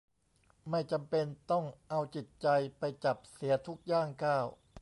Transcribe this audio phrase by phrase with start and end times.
[0.69, 4.45] ไม่จำเป็นต้องเอาจิตใจไปจับเสียทุกย่างก้าว